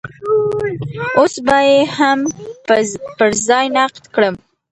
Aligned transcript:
اوس 1.17 1.33
به 1.45 1.57
يې 1.69 1.77
هم 1.97 2.19
پر 3.19 3.29
ځای 3.47 3.65
نقد 3.77 4.03
کړم. 4.13 4.35